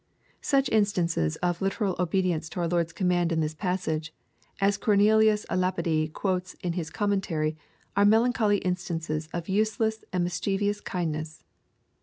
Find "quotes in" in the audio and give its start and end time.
6.11-6.73